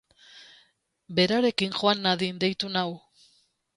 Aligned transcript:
Berarekin 1.19 1.75
joan 1.81 2.01
nadin 2.07 2.43
deitu 2.45 2.73
nau. 2.77 2.89